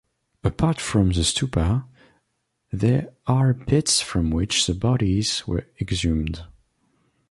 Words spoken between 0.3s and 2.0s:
Apart from the stupa,